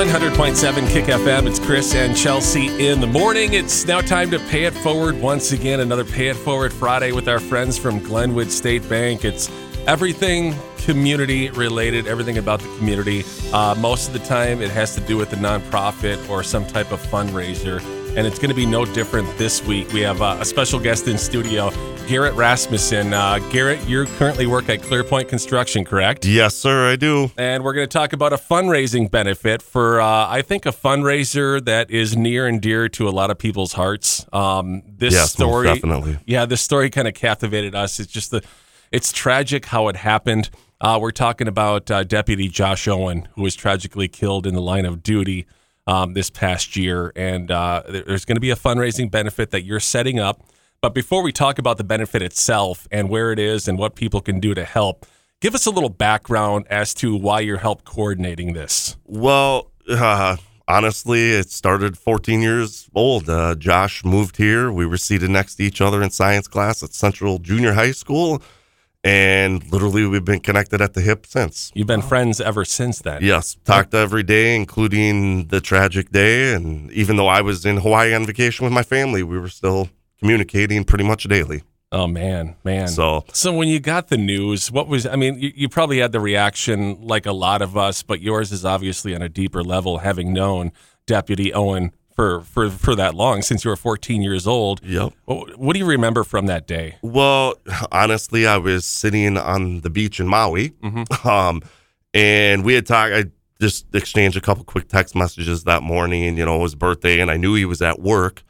[0.00, 1.46] 100.7 Kick FM.
[1.46, 3.52] It's Chris and Chelsea in the morning.
[3.52, 5.80] It's now time to pay it forward once again.
[5.80, 9.26] Another Pay It Forward Friday with our friends from Glenwood State Bank.
[9.26, 9.50] It's
[9.86, 13.24] everything community related, everything about the community.
[13.52, 16.92] Uh, most of the time, it has to do with a nonprofit or some type
[16.92, 17.99] of fundraiser.
[18.16, 19.92] And it's going to be no different this week.
[19.92, 21.70] We have uh, a special guest in studio,
[22.08, 23.14] Garrett Rasmussen.
[23.14, 26.26] Uh, Garrett, you currently work at Clearpoint Construction, correct?
[26.26, 27.30] Yes, sir, I do.
[27.38, 31.64] And we're going to talk about a fundraising benefit for, uh, I think, a fundraiser
[31.64, 34.26] that is near and dear to a lot of people's hearts.
[34.32, 36.18] Um, this Yes, story, definitely.
[36.26, 38.00] yeah, this story kind of captivated us.
[38.00, 38.42] It's just the,
[38.90, 40.50] it's tragic how it happened.
[40.80, 44.84] Uh, we're talking about uh, Deputy Josh Owen, who was tragically killed in the line
[44.84, 45.46] of duty
[45.86, 49.80] um, this past year, and uh, there's going to be a fundraising benefit that you're
[49.80, 50.42] setting up.
[50.80, 54.20] But before we talk about the benefit itself and where it is and what people
[54.20, 55.04] can do to help,
[55.40, 58.96] give us a little background as to why you're help coordinating this.
[59.04, 60.36] Well, uh,
[60.66, 63.28] honestly, it started 14 years old.
[63.28, 64.72] Uh, Josh moved here.
[64.72, 68.42] We were seated next to each other in science class at Central Junior High School.
[69.02, 71.72] And literally, we've been connected at the hip since.
[71.74, 73.22] You've been friends ever since then.
[73.22, 76.52] Yes, talked every day, including the tragic day.
[76.52, 79.88] And even though I was in Hawaii on vacation with my family, we were still
[80.18, 81.62] communicating pretty much daily.
[81.92, 82.86] Oh man, man.
[82.88, 86.12] So, So when you got the news, what was I mean, you, you probably had
[86.12, 89.98] the reaction like a lot of us, but yours is obviously on a deeper level
[89.98, 90.70] having known
[91.06, 94.84] Deputy Owen for for for that long since you were 14 years old.
[94.84, 95.14] yep.
[95.24, 96.96] What, what do you remember from that day?
[97.00, 97.54] Well,
[97.90, 100.74] honestly, I was sitting on the beach in Maui,
[101.24, 101.62] um,
[102.12, 103.14] and we had talked.
[103.14, 103.24] I
[103.58, 106.24] just exchanged a couple quick text messages that morning.
[106.24, 108.42] And you know, it was birthday, and I knew he was at work.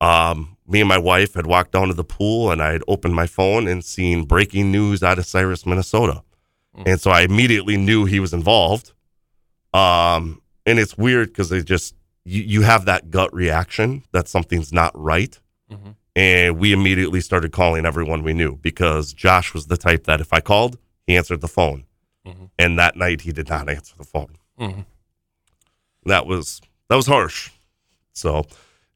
[0.00, 3.14] Um, me and my wife had walked down to the pool, and I had opened
[3.14, 6.22] my phone and seen breaking news out of Cyrus, Minnesota,
[6.86, 8.92] and so I immediately knew he was involved.
[9.74, 14.72] Um, and it's weird because they just you, you have that gut reaction that something's
[14.72, 15.38] not right
[16.16, 20.32] and we immediately started calling everyone we knew because Josh was the type that if
[20.32, 20.76] I called,
[21.06, 21.84] he answered the phone,
[22.26, 22.50] Mhm.
[22.58, 24.36] and that night he did not answer the phone.
[24.58, 24.84] Mhm.
[26.06, 27.50] That was that was harsh.
[28.12, 28.44] So,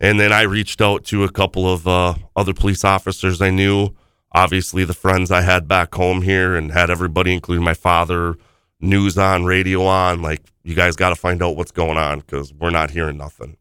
[0.01, 3.91] and then I reached out to a couple of uh, other police officers I knew.
[4.33, 8.35] Obviously, the friends I had back home here, and had everybody, including my father,
[8.81, 10.23] news on, radio on.
[10.23, 13.57] Like, you guys got to find out what's going on because we're not hearing nothing.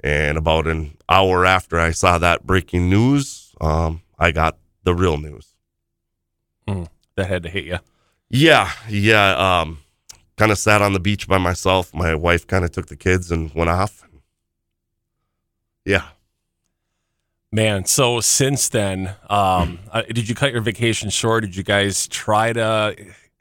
[0.00, 5.16] And about an hour after I saw that breaking news, um, I got the real
[5.18, 5.54] news.
[7.16, 7.78] That had to hit you.
[8.28, 9.60] Yeah, yeah.
[9.60, 9.78] Um,
[10.36, 11.94] kind of sat on the beach by myself.
[11.94, 14.06] My wife kind of took the kids and went off.
[15.84, 16.08] Yeah.
[17.52, 21.42] Man, so since then, um, uh, did you cut your vacation short?
[21.42, 22.96] Did you guys try to?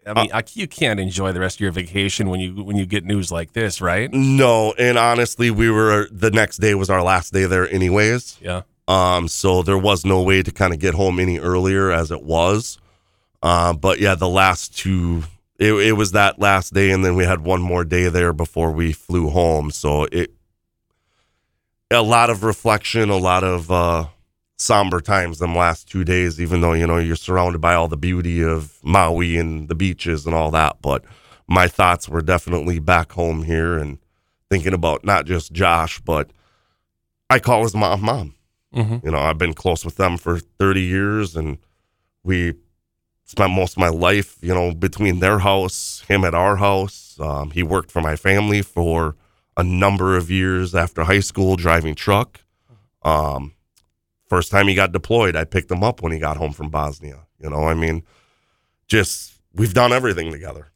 [0.05, 2.85] I mean, I, you can't enjoy the rest of your vacation when you when you
[2.85, 4.11] get news like this, right?
[4.13, 8.37] No, and honestly, we were the next day was our last day there, anyways.
[8.41, 8.61] Yeah.
[8.87, 12.23] Um, so there was no way to kind of get home any earlier as it
[12.23, 12.77] was.
[13.41, 15.23] Uh, but yeah, the last two,
[15.57, 18.71] it, it was that last day, and then we had one more day there before
[18.71, 19.71] we flew home.
[19.71, 20.31] So it,
[21.91, 24.05] a lot of reflection, a lot of uh,
[24.57, 26.39] somber times them last two days.
[26.41, 30.25] Even though you know you're surrounded by all the beauty of Maui and the beaches
[30.25, 31.03] and all that, but
[31.47, 33.99] my thoughts were definitely back home here and
[34.49, 36.31] thinking about not just Josh, but
[37.29, 38.35] I call his mom mom.
[38.73, 39.05] Mm-hmm.
[39.05, 41.57] You know, I've been close with them for 30 years and
[42.23, 42.55] we
[43.23, 47.17] spent most of my life, you know, between their house, him at our house.
[47.19, 49.15] Um, he worked for my family for
[49.57, 52.41] a number of years after high school driving truck.
[53.03, 53.53] Um,
[54.27, 57.25] first time he got deployed, I picked him up when he got home from Bosnia.
[57.39, 58.03] You know, I mean,
[58.87, 60.71] just we've done everything together.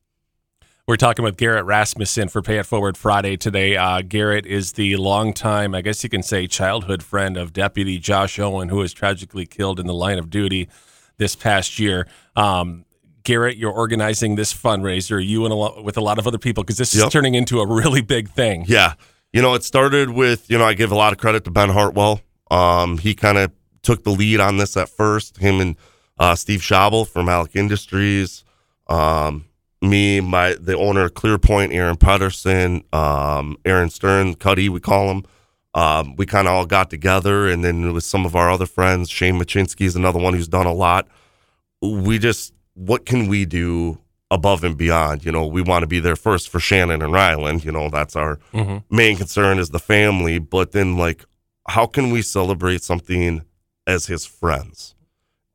[0.88, 3.78] We're talking with Garrett Rasmussen for Pay It Forward Friday today.
[3.78, 8.40] Uh, Garrett is the longtime, I guess you can say, childhood friend of Deputy Josh
[8.40, 10.68] Owen, who was tragically killed in the line of duty
[11.18, 12.08] this past year.
[12.36, 12.86] Um,
[13.22, 16.64] Garrett, you're organizing this fundraiser, you and a lot, with a lot of other people,
[16.64, 18.66] because this is turning into a really big thing.
[18.68, 18.96] Yeah.
[19.32, 21.70] You know, it started with, you know, I give a lot of credit to Ben
[21.70, 22.22] Hartwell.
[22.52, 23.52] Um, he kind of
[23.84, 25.76] took the lead on this at first, him and
[26.18, 28.44] uh, Steve Schabel from Alec Industries.
[28.88, 29.46] Um,
[29.82, 35.24] me, my the owner of Clearpoint, Aaron Pedersen, um, Aaron Stern, Cuddy, we call him.
[35.76, 39.10] Um, we kind of all got together, and then with some of our other friends,
[39.10, 41.08] Shane Machinsky is another one who's done a lot.
[41.82, 44.00] We just, what can we do
[44.32, 45.24] above and beyond?
[45.24, 47.64] You know, we want to be there first for Shannon and Rylan.
[47.64, 48.84] You know, that's our Mhm.
[48.90, 50.40] main concern is the family.
[50.40, 51.24] But then, like,
[51.70, 53.44] how can we celebrate something
[53.88, 54.96] as his friends?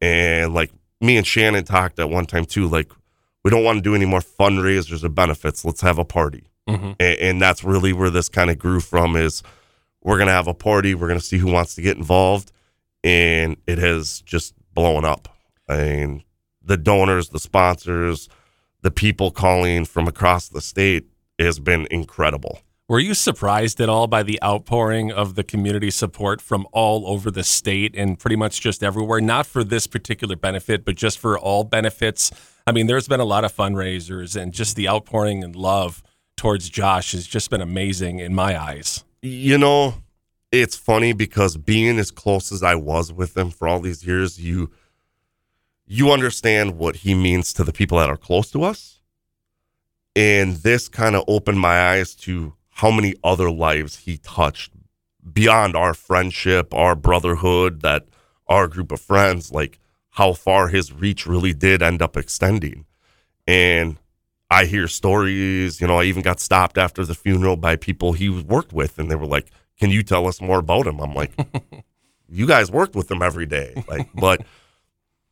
[0.01, 0.71] And like
[1.01, 2.91] me and Shannon talked at one time too, like
[3.43, 5.65] we don't want to do any more fundraisers or benefits.
[5.65, 6.49] Let's have a party.
[6.69, 6.93] Mm-hmm.
[6.99, 9.43] and, and that's really where this kind of grew from is
[10.03, 12.53] we're gonna have a party we're gonna see who wants to get involved
[13.03, 15.29] and it has just blown up
[15.69, 16.25] i mean
[16.63, 18.31] the donors the sponsors
[18.81, 21.05] the people calling from across the state
[21.39, 26.43] has been incredible Were you surprised at all by the outpouring of the community support
[26.43, 29.23] from all over the state and pretty much just everywhere?
[29.23, 32.31] Not for this particular benefit, but just for all benefits.
[32.67, 36.03] I mean, there's been a lot of fundraisers, and just the outpouring and love
[36.37, 39.03] towards Josh has just been amazing in my eyes.
[39.23, 39.95] you know
[40.53, 44.39] it's funny because being as close as i was with him for all these years
[44.39, 44.71] you
[45.87, 49.01] you understand what he means to the people that are close to us
[50.15, 54.73] and this kind of opened my eyes to how many other lives he touched
[55.33, 58.07] beyond our friendship our brotherhood that
[58.47, 59.79] our group of friends like
[60.11, 62.85] how far his reach really did end up extending
[63.47, 63.99] and
[64.51, 68.29] I hear stories, you know, I even got stopped after the funeral by people he
[68.29, 69.51] worked with and they were like,
[69.81, 71.33] "Can you tell us more about him?" I'm like,
[72.29, 74.43] "You guys worked with him every day." Like, but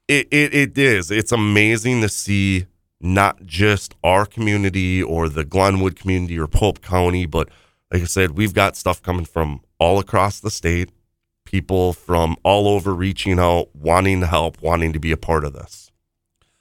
[0.08, 1.10] it it it is.
[1.10, 2.66] It's amazing to see
[3.02, 7.48] not just our community or the Glenwood community or Pope County, but
[7.92, 10.90] like I said, we've got stuff coming from all across the state,
[11.44, 15.52] people from all over reaching out, wanting to help, wanting to be a part of
[15.52, 15.90] this.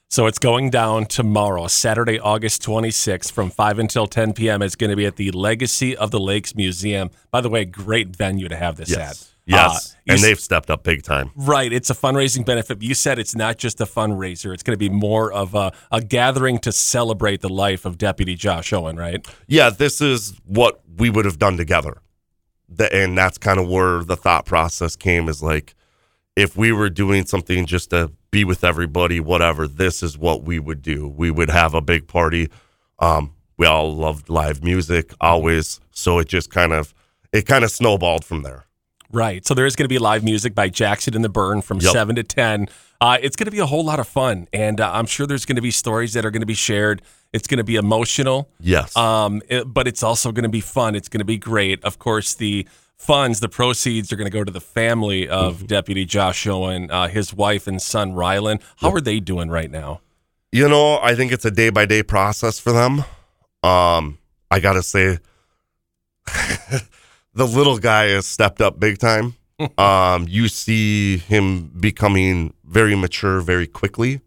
[0.10, 4.62] So it's going down tomorrow, Saturday, August 26th, from 5 until 10 p.m.
[4.62, 7.12] It's going to be at the Legacy of the Lakes Museum.
[7.32, 9.31] By the way, great venue to have this at.
[9.46, 9.72] Yes.
[9.74, 9.96] Yes.
[9.96, 11.32] Uh, and they've stepped up big time.
[11.36, 11.74] Right.
[11.74, 12.82] It's a fundraising benefit.
[12.82, 16.02] You said it's not just a fundraiser, it's going to be more of a, a
[16.02, 19.26] gathering to celebrate the life of Deputy Josh Owen, right?
[19.48, 22.02] Yeah, this is what we would have done together.
[22.70, 25.76] The, and that's kind of where the thought process came is like,
[26.36, 30.60] if we were doing something just to be with everybody, whatever, this is what we
[30.60, 31.08] would do.
[31.08, 32.50] We would have a big party.
[33.00, 35.82] Um, we all loved live music always.
[35.92, 36.94] So it just kind of,
[37.34, 38.66] it kind of snowballed from there.
[39.14, 39.46] Right.
[39.46, 41.92] So there is going to be live music by Jackson and the Burn from Yep.
[41.94, 42.68] 7 to 10.
[43.00, 44.48] Uh, it's going to be a whole lot of fun.
[44.54, 47.02] And uh, I'm sure there's going to be stories that are going to be shared.
[47.34, 48.50] It's going to be emotional.
[48.60, 48.96] Yes.
[48.96, 50.96] Um, it- but it's also going to be fun.
[50.96, 51.84] It's going to be great.
[51.84, 52.68] Of course, the
[52.98, 55.66] funds, the proceeds are going to go to the family of Mm-hmm.
[55.66, 58.62] Deputy Josh Owen, uh, his wife and son Rylan.
[58.78, 60.02] How are they doing right now?
[60.52, 63.04] You know, I think it's a day by day process for them.
[63.64, 64.20] Um,
[64.52, 65.18] I gotta say,
[67.34, 69.36] the little guy has stepped up big time.
[69.78, 74.22] um, you see him becoming very mature very quickly.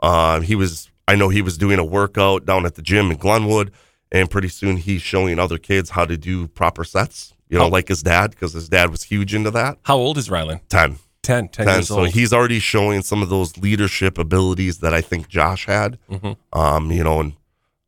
[0.00, 3.16] Um, he was, I know he was doing a workout down at the gym in
[3.16, 3.72] Glenwood,
[4.10, 7.34] and pretty soon he's showing other kids how to do proper sets.
[7.48, 7.68] You know, Oh.
[7.68, 9.78] like his dad, because his dad was huge into that.
[9.82, 10.60] How old is Rylan?
[10.68, 10.96] Ten.
[11.22, 11.74] 10, 10 10.
[11.76, 12.08] years So old.
[12.08, 15.98] he's already showing some of those leadership abilities that I think Josh had.
[16.10, 16.36] Mhm.
[16.52, 17.34] Um, you know, and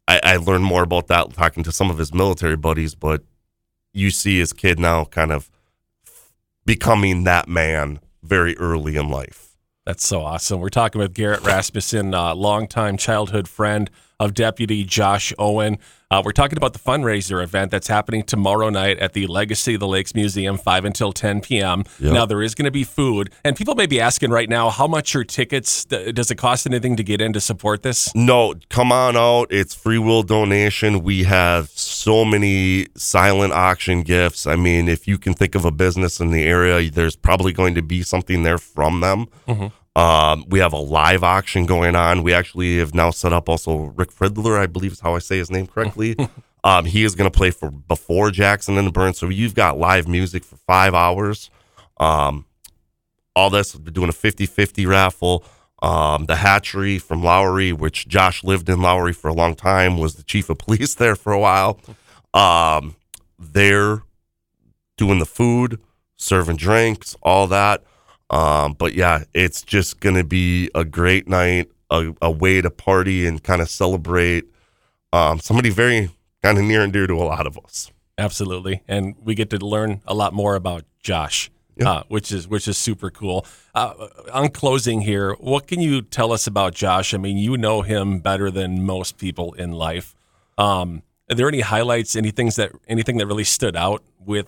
[0.06, 3.22] I, I learned more about that talking to some of his military buddies, but
[3.94, 5.50] you see his kid now kind of
[6.66, 9.56] becoming that man very early in life.
[9.86, 10.60] That's so awesome.
[10.60, 15.78] We're talking with Garrett Rasmussen, uh, longtime childhood friend of Deputy Josh Owen.
[16.14, 19.80] Uh, we're talking about the fundraiser event that's happening tomorrow night at the Legacy of
[19.80, 21.82] the Lakes Museum, 5 until 10 p.m.
[21.98, 22.12] Yep.
[22.12, 24.86] Now, there is going to be food, and people may be asking right now, how
[24.86, 25.84] much are tickets?
[25.84, 28.14] Does it cost anything to get in to support this?
[28.14, 29.48] No, come on out.
[29.50, 31.02] It's free will donation.
[31.02, 34.46] We have so many silent auction gifts.
[34.46, 37.74] I mean, if you can think of a business in the area, there's probably going
[37.74, 39.26] to be something there from them.
[39.96, 42.22] Um, we have a live auction going on.
[42.22, 45.38] We actually have now set up also Rick Fridler, I believe is how I say
[45.38, 46.16] his name correctly.
[46.64, 49.14] um, he is going to play for before Jackson and the Burn.
[49.14, 51.50] So you've got live music for five hours.
[51.98, 52.46] Um,
[53.36, 55.44] all this, we're doing a 50 50 raffle.
[55.82, 60.14] Um, the hatchery from Lowry, which Josh lived in Lowry for a long time, was
[60.14, 61.78] the chief of police there for a while.
[62.32, 62.96] Um,
[63.38, 64.02] they're
[64.96, 65.80] doing the food,
[66.16, 67.84] serving drinks, all that.
[68.34, 72.68] Um, but yeah, it's just going to be a great night, a, a way to
[72.70, 74.44] party and kind of celebrate
[75.12, 76.10] um, somebody very
[76.42, 77.92] kind of near and dear to a lot of us.
[78.18, 81.90] Absolutely, and we get to learn a lot more about Josh, Yeah.
[81.90, 83.46] uh, which is which is super cool.
[83.74, 87.14] Uh, on closing here, what can you tell us about Josh?
[87.14, 90.14] I mean, you know him better than most people in life.
[90.58, 92.16] Um, are there any highlights?
[92.16, 94.46] Any things that anything that really stood out with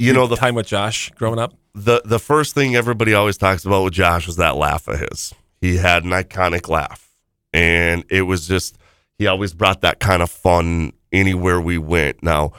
[0.00, 1.54] You know, the time with Josh growing up?
[1.74, 5.34] the the first thing everybody always talks about with Josh was that laugh of his.
[5.60, 7.08] He had an iconic laugh,
[7.52, 8.76] and it was just
[9.18, 12.22] he always brought that kind of fun anywhere we went.
[12.22, 12.52] Now,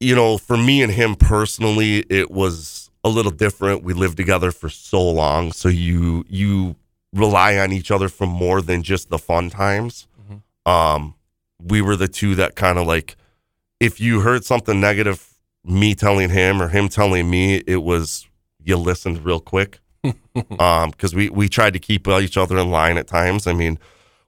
[0.00, 3.82] you know, for me and him personally, it was a little different.
[3.82, 6.76] We lived together for so long, so you you
[7.12, 10.06] rely on each other for more than just the fun times.
[10.64, 11.14] Um,
[11.60, 13.16] we were the two that kind of like,
[13.80, 15.31] if you heard something negative,
[15.64, 18.26] me telling him or him telling me, it was
[18.64, 19.78] you listened real quick.
[20.58, 23.46] um, because we we tried to keep each other in line at times.
[23.46, 23.78] I mean,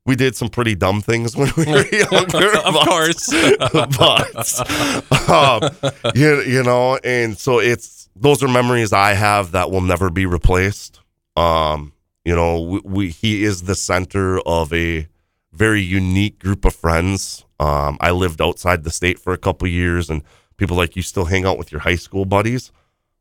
[0.06, 3.26] we did some pretty dumb things when we were younger, of but- course.
[3.98, 9.80] but um, you, you know, and so it's those are memories I have that will
[9.80, 11.00] never be replaced.
[11.36, 11.92] Um,
[12.24, 15.08] you know, we, we he is the center of a
[15.52, 17.44] very unique group of friends.
[17.58, 20.22] Um, I lived outside the state for a couple years, and
[20.56, 22.70] people like you still hang out with your high school buddies.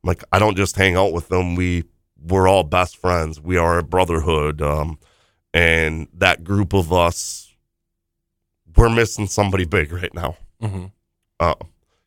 [0.04, 1.56] I'm like I don't just hang out with them.
[1.56, 1.84] We
[2.26, 3.42] we're all best friends.
[3.42, 4.62] We are a brotherhood.
[4.62, 4.98] Um,
[5.54, 7.54] and that group of us,
[8.76, 10.38] we're missing somebody big right now.
[10.62, 10.92] Mhm.
[11.40, 11.56] Uh,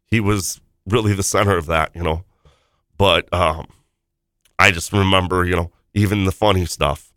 [0.06, 2.24] he was really the center of that, you know.
[2.98, 3.66] But um,
[4.58, 7.12] I just remember, you know, even the funny stuff.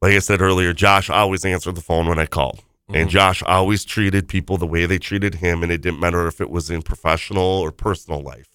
[0.00, 2.60] Like I said earlier, Josh always answered the phone when I called.
[2.94, 3.08] And mm-hmm.
[3.08, 6.50] Josh always treated people the way they treated him, and it didn't matter if it
[6.50, 8.48] was in professional or personal life.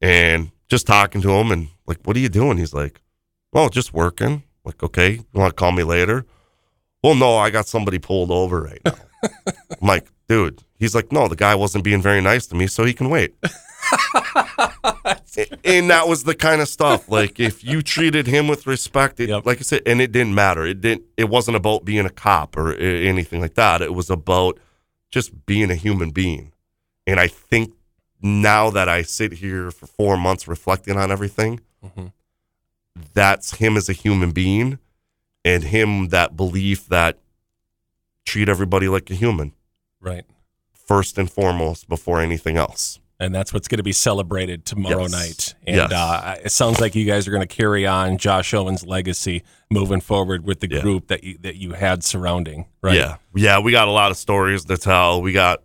[0.00, 2.58] And just talking to him and like, what are you doing?
[2.58, 3.00] He's like,
[3.52, 4.42] well, just working.
[4.64, 6.26] Like, okay, you want to call me later?
[7.02, 8.94] Well, no, I got somebody pulled over right now.
[9.80, 10.62] I'm like, dude.
[10.78, 13.34] He's like, no, the guy wasn't being very nice to me, so he can wait.
[15.64, 17.08] and that was the kind of stuff.
[17.08, 19.46] Like, if you treated him with respect, it, Yep.
[19.46, 20.64] like I said, and it didn't matter.
[20.66, 21.04] It didn't.
[21.16, 23.82] It wasn't about being a cop or anything like that.
[23.82, 24.58] It was about
[25.10, 26.52] just being a human being.
[27.06, 27.72] And I think
[28.20, 32.12] now that I sit here for four months reflecting on everything, Mhm.
[33.14, 34.78] that's him as a human being,
[35.44, 37.18] and him that belief that
[38.24, 39.52] treat everybody like a human
[40.00, 40.24] Right.
[40.72, 42.98] first and foremost before anything else.
[43.18, 45.10] And that's what's going to be celebrated tomorrow Yes.
[45.12, 45.54] night.
[45.66, 45.92] And Yes.
[45.92, 50.00] uh, it sounds like you guys are going to carry on Josh Owen's legacy moving
[50.00, 50.80] forward with the Yeah.
[50.80, 52.66] group that you, that you had surrounding.
[52.82, 52.96] Right.
[52.96, 53.16] Yeah.
[53.34, 53.58] Yeah.
[53.60, 55.22] We got a lot of stories to tell.
[55.22, 55.62] We got,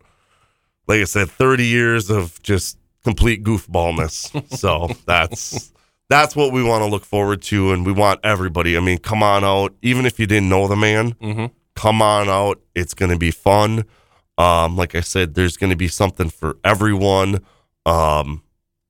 [0.88, 4.32] like I said, 30 years of just complete goofballness.
[4.58, 5.72] so that's.
[6.10, 8.76] That's what we want to look forward to, and we want everybody.
[8.76, 9.74] I mean, come on out.
[9.82, 12.60] Even if you didn't know the man, hmm come on out.
[12.76, 13.86] It's going to be fun.
[14.38, 17.44] Um, like I said, there's going to be something for everyone.
[17.86, 18.44] Um,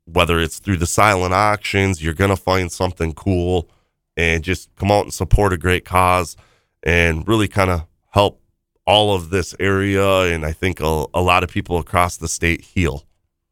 [0.06, 3.70] whether it's through the silent auctions, you're going to find something cool
[4.18, 6.36] and just come out and support a great cause
[6.84, 8.42] and really kind of help
[8.86, 10.22] all of this area.
[10.34, 13.06] And I think a, a lot of people across the state heal.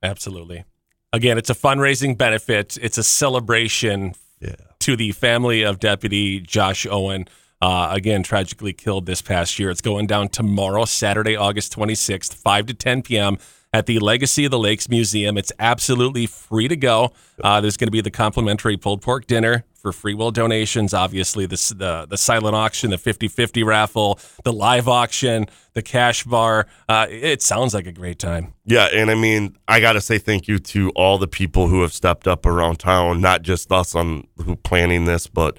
[0.03, 0.65] Absolutely.
[1.13, 2.77] Again, it's a fundraising benefit.
[2.81, 4.55] It's a celebration Yeah.
[4.79, 7.27] to the family of Deputy Josh Owen.
[7.61, 9.69] Uh, again, tragically killed this past year.
[9.69, 13.37] It's going down tomorrow, Saturday, August 26th, 5 to 10 p.m.
[13.73, 15.37] at the Legacy of the Lakes Museum.
[15.37, 17.11] It's absolutely free to go.
[17.43, 20.93] Uh, there's going to be the complimentary pulled pork dinner for free will donations.
[20.93, 26.23] Obviously, the, the, the silent auction, the 50 50 raffle, the live auction, the cash
[26.23, 26.67] bar.
[26.87, 28.53] Uh, it sounds like a great time.
[28.65, 31.81] Yeah, and I mean, I got to say thank you to all the people who
[31.81, 35.57] have stepped up around town, not just us on who planning this, but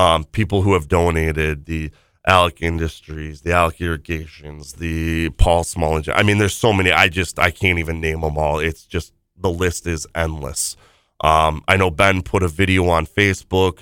[0.00, 1.90] um, people who have donated the
[2.26, 6.00] Alec Industries, the Alec Irrigations, the Paul Small.
[6.14, 6.90] I mean, there's so many.
[6.90, 8.58] I just I can't even name them all.
[8.58, 10.76] It's just the list is endless.
[11.22, 13.80] Um, I know Ben put a video on Facebook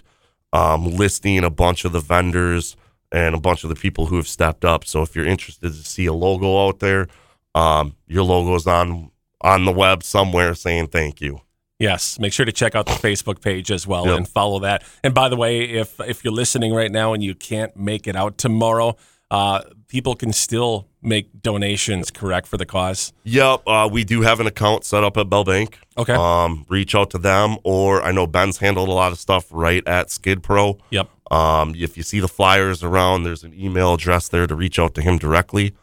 [0.52, 2.76] um, listing a bunch of the vendors
[3.12, 4.84] and a bunch of the people who have stepped up.
[4.84, 7.06] So if you're interested to see a logo out there,
[7.54, 11.40] um, your logo's on on the web somewhere saying thank you.
[11.78, 14.16] Yes, make sure to check out the Facebook page as well Yep.
[14.16, 14.82] and follow that.
[15.04, 18.16] And by the way, if if you're listening right now and you can't make it
[18.16, 18.96] out tomorrow,
[19.30, 23.12] uh, people can still make donations, correct, for the cause.
[23.22, 25.78] Yep, uh, we do have an account set up at Bell Bank.
[25.96, 26.14] Okay.
[26.14, 29.86] Um, reach out to them, or I know Ben's handled a lot of stuff right
[29.86, 30.78] at Skid Pro.
[30.90, 31.08] Yep.
[31.30, 34.94] Um, if you see the flyers around, there's an email address there to reach out
[34.96, 35.74] to him directly,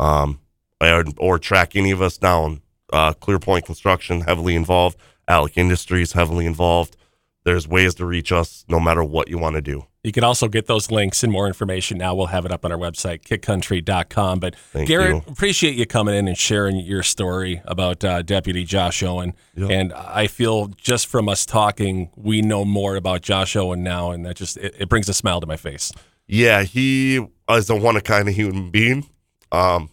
[0.00, 0.40] um,
[0.80, 2.62] or, or track any of us down.
[2.92, 4.96] Uh, Clearpoint Construction heavily involved.
[5.28, 6.96] Alec Industries heavily involved.
[7.44, 9.84] There's ways to reach us no matter what you want to do.
[10.02, 12.14] You can also get those links and more information now.
[12.14, 14.38] We'll have it up on our website, kickcountry.com.
[14.38, 15.32] But Thank Garrett, you.
[15.32, 19.34] appreciate you coming in and sharing your story about uh, Deputy Josh Owen.
[19.56, 19.70] Yep.
[19.70, 24.26] And I feel just from us talking, we know more about Josh Owen now, and
[24.26, 25.90] that just it, it brings a smile to my face.
[26.26, 29.06] Yeah, he is a one of kind of human being.
[29.52, 29.88] Um,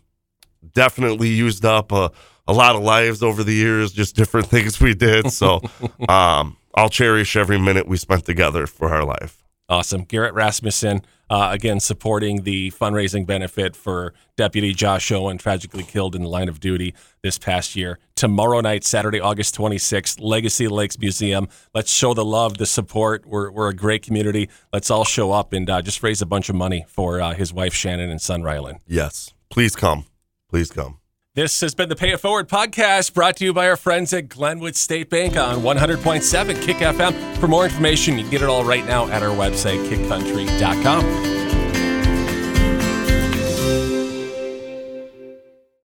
[0.73, 2.11] definitely used up a,
[2.51, 5.31] a lot of lives over the years, just different things we did.
[5.31, 5.61] So
[6.09, 9.37] um, I'll cherish every minute we spent together for our life.
[9.69, 10.03] Awesome.
[10.03, 16.23] Garrett Rasmussen, uh, again, supporting the fundraising benefit for Deputy Josh Owen, tragically killed in
[16.23, 16.93] the line of duty
[17.23, 17.97] this past year.
[18.15, 21.47] Tomorrow night, Saturday, August 26th, Legacy Lakes Museum.
[21.73, 23.25] Let's show the love, the support.
[23.25, 24.49] We're, we're a great community.
[24.73, 27.53] Let's all show up and uh, just raise a bunch of money for uh, his
[27.53, 28.79] wife, Shannon, and son, Rylan.
[28.85, 30.03] Yes, please come.
[30.49, 31.00] please come.
[31.33, 34.27] This has been the Pay It Forward podcast brought to you by our friends at
[34.27, 37.37] Glenwood State Bank on 100.7 Kick FM.
[37.37, 41.40] For more information, you can get it all right now at our website, kickcountry.com.